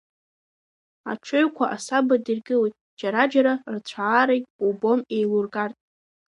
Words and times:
Аҽыҩқәа 1.11 1.65
асаба 1.75 2.15
дыргылоит, 2.25 2.73
џьара-џьара 2.99 3.53
рцәаарагь 3.73 4.47
убом 4.67 4.99
еилургартә. 5.15 5.79